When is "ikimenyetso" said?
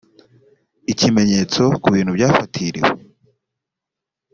0.91-1.63